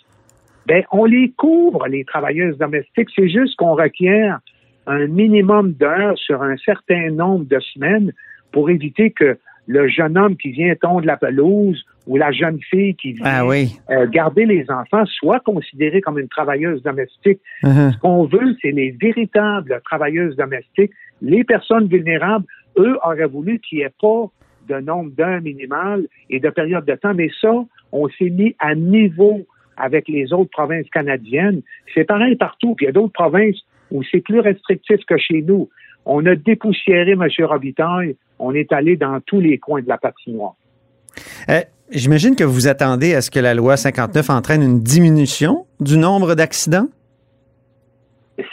Ben, 0.65 0.83
on 0.91 1.05
les 1.05 1.31
couvre, 1.31 1.87
les 1.87 2.03
travailleuses 2.03 2.57
domestiques. 2.57 3.09
C'est 3.15 3.29
juste 3.29 3.55
qu'on 3.55 3.75
requiert 3.75 4.39
un 4.87 5.07
minimum 5.07 5.73
d'heures 5.73 6.17
sur 6.17 6.41
un 6.41 6.57
certain 6.57 7.09
nombre 7.11 7.45
de 7.45 7.59
semaines 7.59 8.11
pour 8.51 8.69
éviter 8.69 9.11
que 9.11 9.37
le 9.69 9.87
jeune 9.87 10.17
homme 10.17 10.35
qui 10.35 10.49
vient 10.49 10.73
tondre 10.75 11.05
la 11.05 11.15
pelouse 11.15 11.85
ou 12.07 12.17
la 12.17 12.31
jeune 12.31 12.59
fille 12.71 12.95
qui 12.95 13.13
vient 13.13 13.25
Ah 13.27 13.45
oui. 13.45 13.79
euh, 13.91 14.07
garder 14.07 14.47
les 14.47 14.65
enfants 14.71 15.05
soit 15.05 15.39
considérée 15.41 16.01
comme 16.01 16.17
une 16.17 16.27
travailleuse 16.27 16.81
domestique. 16.81 17.39
Uh-huh. 17.63 17.93
Ce 17.93 17.97
qu'on 17.99 18.23
veut, 18.25 18.55
c'est 18.63 18.71
les 18.71 18.89
véritables 18.99 19.79
travailleuses 19.85 20.35
domestiques. 20.35 20.91
Les 21.21 21.43
personnes 21.43 21.87
vulnérables, 21.87 22.45
eux, 22.79 22.97
auraient 23.03 23.27
voulu 23.27 23.59
qu'il 23.59 23.77
n'y 23.77 23.83
ait 23.83 23.93
pas 24.01 24.25
de 24.69 24.79
nombre 24.79 25.11
d'heures 25.11 25.41
minimales 25.41 26.07
et 26.31 26.39
de 26.39 26.49
périodes 26.49 26.85
de 26.85 26.95
temps, 26.95 27.13
mais 27.13 27.29
ça, 27.39 27.53
on 27.91 28.07
s'est 28.09 28.31
mis 28.31 28.55
à 28.57 28.73
niveau 28.73 29.45
avec 29.77 30.07
les 30.07 30.33
autres 30.33 30.49
provinces 30.49 30.89
canadiennes. 30.89 31.61
C'est 31.93 32.05
pareil 32.05 32.35
partout. 32.35 32.73
Puis 32.73 32.85
il 32.85 32.87
y 32.87 32.89
a 32.89 32.93
d'autres 32.93 33.13
provinces 33.13 33.59
où 33.91 34.01
c'est 34.03 34.21
plus 34.21 34.39
restrictif 34.39 34.97
que 35.07 35.17
chez 35.17 35.43
nous. 35.43 35.69
On 36.07 36.25
a 36.25 36.35
dépoussiéré 36.35 37.11
M. 37.11 37.27
Robitaille. 37.41 38.15
On 38.39 38.53
est 38.53 38.71
allé 38.71 38.95
dans 38.95 39.19
tous 39.25 39.39
les 39.39 39.57
coins 39.57 39.81
de 39.81 39.87
la 39.87 39.97
patinoire. 39.97 40.55
Euh, 41.49 41.61
J'imagine 41.91 42.35
que 42.35 42.43
vous 42.43 42.67
attendez 42.67 43.15
à 43.15 43.21
ce 43.21 43.31
que 43.31 43.39
la 43.39 43.55
loi 43.55 43.75
59 43.75 44.29
entraîne 44.29 44.61
une 44.61 44.79
diminution 44.79 45.65
du 45.79 45.97
nombre 45.97 46.35
d'accidents? 46.35 46.87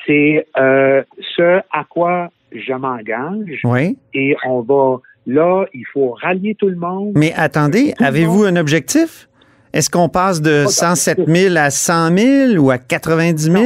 C'est 0.07 0.47
euh, 0.57 1.03
ce 1.37 1.59
à 1.71 1.85
quoi 1.89 2.31
je 2.51 2.73
m'engage. 2.73 3.61
Oui. 3.65 3.99
Et 4.15 4.35
on 4.47 4.61
va, 4.63 5.01
là, 5.27 5.67
il 5.75 5.85
faut 5.93 6.13
rallier 6.13 6.55
tout 6.55 6.69
le 6.69 6.77
monde. 6.77 7.13
Mais 7.15 7.35
attendez, 7.37 7.93
avez-vous 7.99 8.45
un 8.45 8.57
objectif? 8.57 9.29
Est-ce 9.75 9.91
qu'on 9.91 10.09
passe 10.09 10.41
de 10.41 10.65
Pas 10.65 10.71
107 10.71 11.27
000 11.27 11.57
à 11.59 11.69
100 11.71 12.17
000 12.17 12.65
ou 12.65 12.71
à 12.71 12.79
90 12.79 13.43
000? 13.43 13.65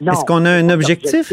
Non, 0.00 0.12
Est-ce 0.12 0.24
qu'on 0.26 0.44
a 0.44 0.50
un 0.50 0.68
objectif? 0.68 1.32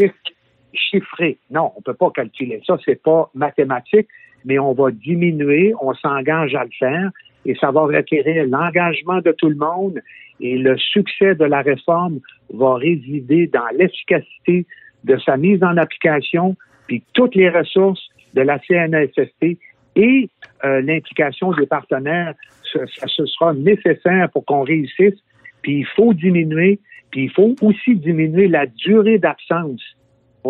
Chiffré. 0.78 1.38
Non, 1.50 1.72
on 1.76 1.82
peut 1.82 1.94
pas 1.94 2.10
calculer 2.10 2.60
ça. 2.66 2.76
C'est 2.84 3.02
pas 3.02 3.30
mathématique, 3.34 4.08
mais 4.44 4.58
on 4.58 4.72
va 4.72 4.90
diminuer, 4.90 5.74
on 5.80 5.94
s'engage 5.94 6.54
à 6.54 6.64
le 6.64 6.70
faire 6.78 7.10
et 7.44 7.54
ça 7.60 7.70
va 7.70 7.82
requérir 7.82 8.46
l'engagement 8.46 9.20
de 9.20 9.32
tout 9.32 9.48
le 9.48 9.56
monde 9.56 10.00
et 10.40 10.58
le 10.58 10.76
succès 10.76 11.34
de 11.34 11.44
la 11.44 11.62
réforme 11.62 12.20
va 12.52 12.74
résider 12.74 13.46
dans 13.46 13.66
l'efficacité 13.76 14.66
de 15.04 15.16
sa 15.18 15.36
mise 15.36 15.62
en 15.62 15.76
application 15.76 16.56
puis 16.86 17.02
toutes 17.14 17.34
les 17.34 17.48
ressources 17.48 18.08
de 18.34 18.42
la 18.42 18.58
CNSST 18.60 19.58
et 19.96 20.28
euh, 20.64 20.80
l'implication 20.82 21.52
des 21.52 21.66
partenaires. 21.66 22.34
Ce, 22.62 22.78
ce 23.06 23.26
sera 23.26 23.54
nécessaire 23.54 24.28
pour 24.30 24.44
qu'on 24.44 24.62
réussisse. 24.62 25.18
Puis 25.62 25.78
il 25.78 25.86
faut 25.86 26.12
diminuer, 26.12 26.78
puis 27.10 27.24
il 27.24 27.30
faut 27.30 27.54
aussi 27.62 27.96
diminuer 27.96 28.48
la 28.48 28.66
durée 28.66 29.18
d'absence 29.18 29.82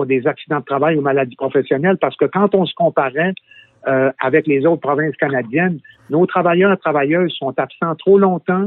des 0.04 0.26
accidents 0.26 0.60
de 0.60 0.64
travail 0.64 0.96
ou 0.96 1.00
maladies 1.00 1.36
professionnelles, 1.36 1.96
parce 1.98 2.16
que 2.16 2.26
quand 2.26 2.54
on 2.54 2.66
se 2.66 2.74
comparait 2.74 3.32
euh, 3.86 4.10
avec 4.20 4.46
les 4.46 4.66
autres 4.66 4.80
provinces 4.80 5.16
canadiennes, 5.16 5.78
nos 6.10 6.26
travailleurs 6.26 6.72
et 6.72 6.76
travailleuses 6.76 7.32
sont 7.38 7.54
absents 7.58 7.94
trop 7.94 8.18
longtemps 8.18 8.66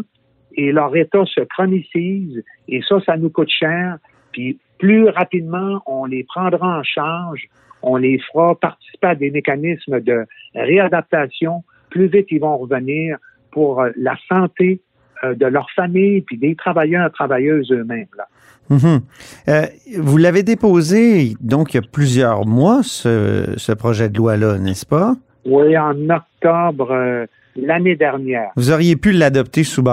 et 0.55 0.71
leur 0.71 0.95
état 0.95 1.25
se 1.25 1.41
chronicise 1.41 2.43
et 2.67 2.81
ça, 2.88 3.00
ça 3.05 3.17
nous 3.17 3.29
coûte 3.29 3.50
cher. 3.50 3.98
Puis 4.31 4.57
plus 4.77 5.09
rapidement 5.09 5.81
on 5.86 6.05
les 6.05 6.24
prendra 6.24 6.79
en 6.79 6.83
charge, 6.83 7.48
on 7.81 7.98
les 7.98 8.19
fera 8.31 8.55
participer 8.55 9.07
à 9.07 9.15
des 9.15 9.29
mécanismes 9.29 10.00
de 10.00 10.25
réadaptation, 10.55 11.63
plus 11.89 12.07
vite 12.07 12.27
ils 12.29 12.39
vont 12.39 12.57
revenir 12.57 13.17
pour 13.51 13.81
euh, 13.81 13.89
la 13.98 14.15
santé 14.29 14.81
euh, 15.23 15.35
de 15.35 15.45
leur 15.45 15.69
famille 15.71 16.21
puis 16.21 16.38
des 16.38 16.55
travailleurs 16.55 17.07
et 17.07 17.11
travailleuses 17.11 17.71
eux-mêmes. 17.71 18.07
Là. 18.17 18.27
Mhm. 18.69 19.01
Euh, 19.47 19.65
vous 19.97 20.17
l'avez 20.17 20.43
déposé, 20.43 21.33
donc, 21.41 21.73
il 21.73 21.77
y 21.77 21.79
a 21.79 21.88
plusieurs 21.91 22.45
mois, 22.45 22.81
ce, 22.83 23.53
ce 23.57 23.71
projet 23.71 24.09
de 24.09 24.17
loi-là, 24.17 24.57
n'est-ce 24.59 24.85
pas? 24.85 25.15
Oui, 25.45 25.75
en 25.77 25.95
octobre 26.09 26.91
euh, 26.91 27.25
l'année 27.55 27.95
dernière. 27.95 28.51
Vous 28.55 28.71
auriez 28.71 28.95
pu 28.95 29.11
l'adopter 29.11 29.63
sous? 29.63 29.83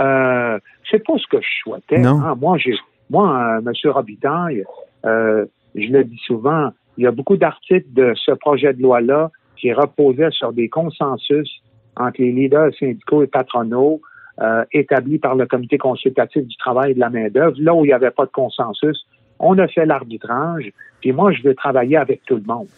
Euh, 0.00 0.58
c'est 0.90 1.04
pas 1.04 1.12
ce 1.18 1.26
que 1.28 1.40
je 1.42 1.48
souhaitais. 1.62 1.98
Non. 1.98 2.20
hein. 2.22 2.34
Moi, 2.40 2.56
j'ai, 2.58 2.74
moi, 3.10 3.60
M. 3.64 3.72
Robitaille, 3.90 4.64
je 5.04 5.92
le 5.92 6.04
dis 6.04 6.20
souvent, 6.26 6.70
il 6.96 7.04
y 7.04 7.06
a 7.06 7.10
beaucoup 7.10 7.36
d'articles 7.36 7.92
de 7.92 8.14
ce 8.14 8.32
projet 8.32 8.72
de 8.72 8.82
loi-là 8.82 9.30
qui 9.56 9.72
reposaient 9.72 10.30
sur 10.30 10.52
des 10.52 10.68
consensus 10.68 11.62
entre 11.96 12.20
les 12.20 12.32
leaders 12.32 12.74
syndicaux 12.78 13.22
et 13.22 13.26
patronaux 13.26 14.00
euh, 14.40 14.64
établis 14.72 15.18
par 15.18 15.34
le 15.34 15.46
Comité 15.46 15.78
consultatif 15.78 16.46
du 16.46 16.56
travail 16.56 16.92
et 16.92 16.94
de 16.94 17.00
la 17.00 17.10
main-d'œuvre. 17.10 17.56
Là 17.58 17.74
où 17.74 17.84
il 17.84 17.88
n'y 17.88 17.94
avait 17.94 18.10
pas 18.10 18.26
de 18.26 18.30
consensus, 18.30 19.06
on 19.38 19.58
a 19.58 19.66
fait 19.68 19.86
l'arbitrage. 19.86 20.70
Puis 21.00 21.12
moi, 21.12 21.32
je 21.32 21.42
veux 21.42 21.54
travailler 21.54 21.96
avec 21.96 22.22
tout 22.26 22.36
le 22.36 22.42
monde. 22.42 22.68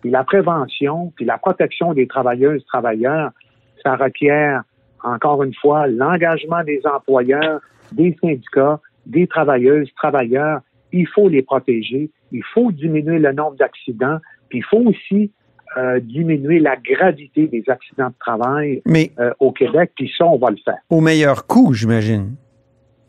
Puis 0.00 0.10
la 0.10 0.24
prévention, 0.24 1.12
puis 1.16 1.24
la 1.24 1.38
protection 1.38 1.92
des 1.92 2.06
travailleuses, 2.06 2.64
travailleurs, 2.66 3.30
ça 3.82 3.96
requiert 3.96 4.62
encore 5.02 5.42
une 5.42 5.54
fois, 5.54 5.86
l'engagement 5.86 6.62
des 6.64 6.80
employeurs, 6.84 7.60
des 7.92 8.16
syndicats, 8.20 8.80
des 9.06 9.26
travailleuses, 9.26 9.88
travailleurs. 9.96 10.60
Il 10.92 11.06
faut 11.06 11.28
les 11.28 11.42
protéger. 11.42 12.10
Il 12.32 12.42
faut 12.44 12.72
diminuer 12.72 13.18
le 13.18 13.32
nombre 13.32 13.56
d'accidents. 13.56 14.18
Puis 14.48 14.58
il 14.58 14.64
faut 14.64 14.82
aussi 14.84 15.30
euh, 15.76 16.00
diminuer 16.00 16.58
la 16.60 16.76
gravité 16.76 17.46
des 17.46 17.62
accidents 17.68 18.08
de 18.08 18.14
travail 18.18 18.82
Mais 18.86 19.10
euh, 19.18 19.32
au 19.38 19.52
Québec. 19.52 19.92
Puis 19.96 20.10
ça, 20.16 20.24
on 20.24 20.38
va 20.38 20.50
le 20.50 20.56
faire. 20.64 20.78
au 20.90 21.00
meilleur 21.00 21.46
coût, 21.46 21.72
j'imagine. 21.74 22.34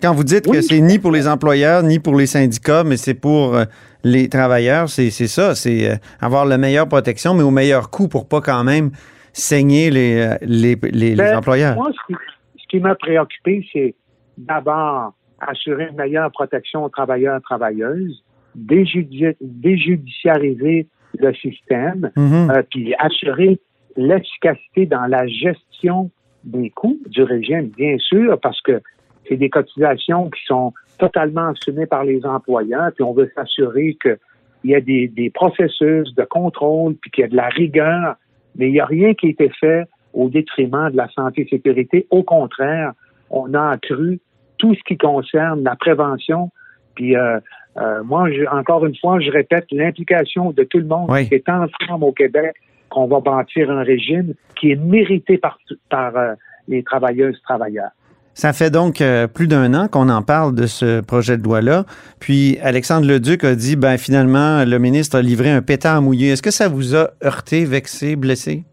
Quand 0.02 0.14
vous 0.14 0.24
dites 0.24 0.46
que 0.50 0.62
c'est 0.62 0.80
ni 0.80 0.98
pour 1.00 1.12
les 1.12 1.28
employeurs, 1.28 1.84
ni 1.84 2.00
pour 2.00 2.16
les 2.16 2.26
syndicats, 2.26 2.84
mais 2.86 2.96
c'est 2.98 3.14
pour 3.14 3.56
euh, 3.56 3.66
les 4.04 4.30
travailleurs, 4.30 4.88
c'est 4.90 5.10
ça, 5.12 5.56
c'est 5.56 5.90
euh, 5.92 5.96
avoir 6.22 6.46
la 6.46 6.58
meilleure 6.58 6.88
protection, 6.88 7.34
mais 7.34 7.44
au 7.44 7.52
meilleur 7.52 7.90
coût 7.90 8.08
pour 8.08 8.28
pas 8.28 8.40
quand 8.42 8.64
même 8.64 8.92
saigner 9.34 9.90
les, 9.90 10.36
les, 10.42 10.76
les- 10.82 10.92
les 10.92 11.16
Ben, 11.16 11.38
employeurs. 11.38 11.76
Moi, 11.76 11.92
ce 11.94 12.14
qui, 12.14 12.20
ce 12.62 12.68
qui 12.70 12.80
m'a 12.80 12.96
préoccupé, 12.96 13.66
c'est 13.74 13.94
d'abord 14.38 15.14
assurer 15.40 15.88
une 15.92 15.98
meilleure 15.98 16.32
protection 16.32 16.84
aux 16.86 16.90
travailleurs 16.90 17.38
et 17.38 17.42
travailleuses, 17.42 18.24
déjudi- 18.58 19.36
déjudiciariser 19.42 20.88
le 21.20 21.34
système, 21.34 22.12
Mhm. 22.16 22.52
euh, 22.52 22.64
puis 22.70 22.94
assurer 22.98 23.60
l'efficacité 23.96 24.86
dans 24.86 25.06
la 25.06 25.28
gestion 25.28 26.10
des 26.44 26.70
coûts 26.70 27.00
du 27.08 27.24
régime, 27.24 27.68
bien 27.78 27.98
sûr, 27.98 28.40
parce 28.40 28.62
que 28.62 28.82
c'est 29.28 29.36
des 29.38 29.50
cotisations 29.50 30.30
qui 30.30 30.42
sont 30.46 30.74
totalement 30.98 31.50
assumées 31.50 31.86
par 31.86 32.04
les 32.04 32.26
employeurs, 32.26 32.92
puis 32.96 33.04
on 33.04 33.14
veut 33.14 33.30
s'assurer 33.36 33.98
qu'il 34.02 34.18
y 34.64 34.76
a 34.76 34.82
des, 34.82 35.08
des 35.08 35.30
processus 35.30 36.14
de 36.16 36.24
contrôle, 36.24 36.96
puis 36.96 37.12
qu'il 37.12 37.22
y 37.24 37.26
a 37.26 37.30
de 37.30 37.36
la 37.36 37.50
rigueur, 37.50 38.16
mais 38.56 38.68
il 38.70 38.74
n'y 38.74 38.80
a 38.80 38.86
rien 38.86 39.14
qui 39.14 39.28
a 39.28 39.30
été 39.30 39.50
fait 39.50 39.84
au 40.14 40.30
détriment 40.30 40.90
de 40.90 40.98
la 40.98 41.08
santé 41.10 41.42
et 41.42 41.48
sécurité. 41.50 42.08
Au 42.10 42.24
contraire, 42.24 42.94
on 43.30 43.54
a 43.54 43.70
accru 43.70 44.20
tout 44.58 44.74
ce 44.74 44.82
qui 44.88 44.98
concerne 44.98 45.64
la 45.64 45.76
prévention, 45.76 46.52
puis 46.96 47.16
euh, 47.16 47.40
euh, 47.78 48.04
moi, 48.04 48.30
je- 48.32 48.46
encore 48.46 48.86
une 48.86 48.96
fois, 48.96 49.20
je 49.20 49.30
répète, 49.32 49.66
l'implication 49.72 50.52
de 50.52 50.64
tout 50.64 50.80
le 50.80 50.86
monde 50.86 51.10
Oui. 51.10 51.28
qui 51.28 51.36
est 51.36 51.48
ensemble 51.50 52.04
au 52.06 52.12
Québec, 52.12 52.54
qu'on 52.90 53.08
va 53.08 53.20
bâtir 53.20 53.70
un 53.70 53.84
régime 53.84 54.34
qui 54.60 54.72
est 54.72 54.76
mérité 54.76 55.38
par, 55.38 55.60
par 55.90 56.16
euh, 56.18 56.34
les 56.68 56.84
travailleuses, 56.84 57.40
travailleurs. 57.44 57.92
Ça 58.34 58.54
fait 58.54 58.70
donc 58.72 59.02
euh, 59.02 59.28
plus 59.28 59.48
d'un 59.48 59.74
an 59.74 59.88
qu'on 59.88 60.08
en 60.10 60.22
parle 60.22 60.56
de 60.56 60.66
ce 60.66 61.02
projet 61.02 61.38
de 61.38 61.44
loi-là. 61.44 61.84
Puis 62.20 62.58
Alexandre 62.64 63.06
Leduc 63.08 63.44
a 63.44 63.54
dit, 63.54 63.76
ben 63.76 63.98
finalement, 63.98 64.64
le 64.66 64.78
ministre 64.80 65.18
a 65.18 65.22
livré 65.22 65.50
un 65.52 65.62
pétard 65.62 65.98
à 65.98 66.02
mouiller. 66.02 66.30
Est-ce 66.30 66.42
que 66.42 66.52
ça 66.52 66.70
vous 66.70 66.96
a 66.96 67.10
heurté, 67.24 67.66
vexé, 67.66 68.16
blessé? 68.16 68.64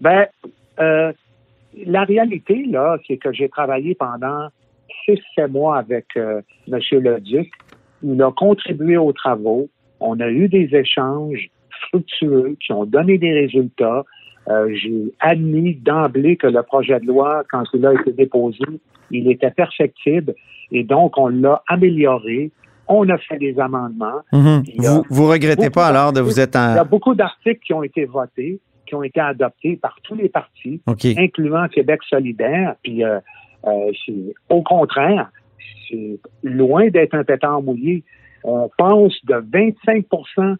Ben, 0.00 0.26
euh, 0.80 1.12
la 1.86 2.04
réalité, 2.04 2.64
là, 2.70 2.96
c'est 3.06 3.18
que 3.18 3.32
j'ai 3.32 3.48
travaillé 3.50 3.94
pendant 3.94 4.48
six, 5.04 5.18
sept 5.34 5.50
mois 5.50 5.76
avec 5.78 6.06
euh, 6.16 6.40
M. 6.72 6.78
Leduc. 6.92 7.50
Il 8.02 8.22
a 8.22 8.30
contribué 8.32 8.96
aux 8.96 9.12
travaux. 9.12 9.68
On 10.00 10.18
a 10.20 10.28
eu 10.28 10.48
des 10.48 10.68
échanges 10.74 11.50
fructueux 11.88 12.56
qui 12.64 12.72
ont 12.72 12.84
donné 12.84 13.18
des 13.18 13.32
résultats. 13.32 14.04
Euh, 14.48 14.72
j'ai 14.74 15.12
admis 15.20 15.74
d'emblée 15.74 16.36
que 16.36 16.46
le 16.46 16.62
projet 16.62 16.98
de 17.00 17.06
loi, 17.06 17.44
quand 17.50 17.64
il 17.74 17.84
a 17.86 17.92
été 17.94 18.12
déposé, 18.12 18.64
il 19.10 19.30
était 19.30 19.50
perfectible 19.50 20.34
et 20.72 20.82
donc 20.84 21.18
on 21.18 21.28
l'a 21.28 21.62
amélioré. 21.68 22.50
On 22.88 23.08
a 23.08 23.18
fait 23.18 23.38
des 23.38 23.58
amendements. 23.60 24.20
Mhm. 24.32 24.64
Vous, 24.78 25.04
vous 25.10 25.28
regrettez 25.28 25.70
pas 25.70 25.86
alors 25.86 26.12
de 26.12 26.20
vous 26.20 26.40
être 26.40 26.56
Il 26.56 26.74
y 26.74 26.78
a 26.78 26.82
en... 26.82 26.86
beaucoup 26.86 27.14
d'articles 27.14 27.60
qui 27.64 27.72
ont 27.72 27.82
été 27.84 28.04
votés, 28.04 28.58
qui 28.86 28.94
ont 28.96 29.02
été 29.04 29.20
adoptés 29.20 29.76
par 29.76 29.94
tous 30.02 30.16
les 30.16 30.28
partis 30.28 30.80
OK. 30.86 31.04
incluant 31.16 31.68
Québec 31.68 32.00
solidaire. 32.08 32.74
Puis, 32.82 33.04
euh, 33.04 33.20
euh, 33.66 33.92
c'est- 34.04 34.34
au 34.48 34.62
contraire, 34.62 35.30
c'est 35.88 36.18
loin 36.42 36.88
d'être 36.88 37.14
un 37.14 37.24
pétard 37.24 37.62
mouillé. 37.62 38.04
On 38.44 38.70
pense 38.78 39.14
de 39.24 39.34
25% 39.34 40.56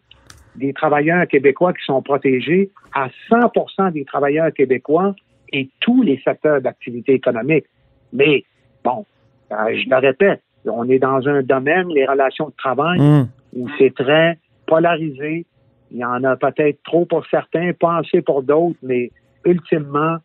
des 0.55 0.73
travailleurs 0.73 1.27
québécois 1.27 1.73
qui 1.73 1.83
sont 1.85 2.01
protégés 2.01 2.71
à 2.93 3.07
100% 3.29 3.91
des 3.91 4.05
travailleurs 4.05 4.51
québécois 4.53 5.15
et 5.53 5.69
tous 5.79 6.01
les 6.03 6.19
secteurs 6.23 6.61
d'activité 6.61 7.13
économique. 7.13 7.65
Mais, 8.13 8.43
bon, 8.83 9.05
euh, 9.51 9.55
je 9.73 9.89
le 9.89 9.97
répète, 9.97 10.41
on 10.65 10.87
est 10.89 10.99
dans 10.99 11.27
un 11.27 11.41
domaine, 11.41 11.87
les 11.89 12.05
relations 12.05 12.49
de 12.49 12.53
travail, 12.57 12.99
Hum. 12.99 13.27
où 13.53 13.67
c'est 13.77 13.93
très 13.95 14.37
polarisé. 14.67 15.45
Il 15.91 15.97
y 15.97 16.05
en 16.05 16.23
a 16.23 16.35
peut-être 16.37 16.81
trop 16.83 17.05
pour 17.05 17.25
certains, 17.27 17.73
pas 17.73 17.97
assez 17.97 18.21
pour 18.21 18.43
d'autres, 18.43 18.77
mais 18.83 19.11
ultimement, 19.45 20.17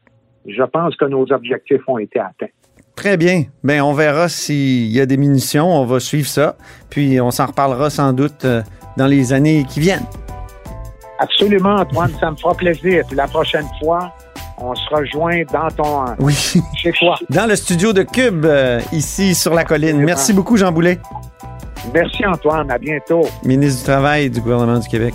je 0.47 0.63
pense 0.63 0.95
que 0.97 1.05
nos 1.07 1.33
objectifs 1.33 1.83
ont 1.89 1.99
été 1.99 2.21
atteints. 2.21 2.47
Très 2.97 3.17
bien. 3.17 3.45
Ben, 3.63 3.83
on 3.83 3.93
verra 3.93 4.29
s'il 4.29 4.87
y 4.91 5.01
a 5.01 5.07
des 5.07 5.17
munitions. 5.19 5.69
On 5.69 5.85
va 5.85 6.01
suivre 6.01 6.27
ça. 6.29 6.57
Puis, 6.91 7.21
on 7.21 7.31
s'en 7.31 7.47
reparlera 7.47 7.91
sans 7.91 8.13
doute 8.13 8.45
euh, 8.45 8.63
dans 8.97 9.07
les 9.07 9.33
années 9.33 9.65
qui 9.69 9.81
viennent. 9.81 10.07
Absolument, 11.19 11.77
Antoine, 11.77 12.11
ça 12.19 12.31
me 12.31 12.37
fera 12.37 12.55
plaisir. 12.55 13.05
Puis 13.07 13.17
la 13.17 13.27
prochaine 13.27 13.67
fois, 13.83 14.13
on 14.59 14.75
se 14.75 14.89
rejoint 14.95 15.43
dans 15.53 15.69
ton 15.69 16.05
Oui. 16.19 16.35
chez 16.75 16.93
toi. 16.93 17.17
Dans 17.31 17.47
le 17.47 17.57
studio 17.57 17.93
de 17.93 18.03
Cube, 18.03 18.45
euh, 18.47 18.81
ici 18.93 19.35
sur 19.35 19.53
la 19.55 19.65
colline. 19.65 19.99
Merci 19.99 20.33
beaucoup, 20.33 20.57
Jean 20.57 20.73
Boulet, 20.73 20.99
Merci 21.95 22.27
Antoine, 22.27 22.71
à 22.71 22.79
bientôt. 22.79 23.23
ministre 23.45 23.81
du 23.81 23.85
Travail 23.87 24.29
du 24.31 24.41
gouvernement 24.41 24.79
du 24.79 24.89
Québec. 24.89 25.15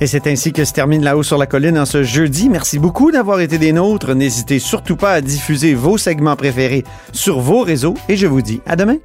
Et 0.00 0.06
c'est 0.06 0.26
ainsi 0.26 0.52
que 0.52 0.64
se 0.64 0.72
termine 0.72 1.04
La 1.04 1.16
Haut 1.16 1.22
sur 1.22 1.36
la 1.36 1.46
colline 1.46 1.78
en 1.78 1.84
ce 1.84 2.02
jeudi. 2.02 2.48
Merci 2.48 2.78
beaucoup 2.78 3.10
d'avoir 3.10 3.40
été 3.40 3.58
des 3.58 3.72
nôtres. 3.72 4.14
N'hésitez 4.14 4.58
surtout 4.58 4.96
pas 4.96 5.12
à 5.12 5.20
diffuser 5.20 5.74
vos 5.74 5.98
segments 5.98 6.36
préférés 6.36 6.84
sur 7.12 7.40
vos 7.40 7.60
réseaux 7.60 7.94
et 8.08 8.16
je 8.16 8.26
vous 8.26 8.40
dis 8.40 8.62
à 8.66 8.76
demain. 8.76 8.96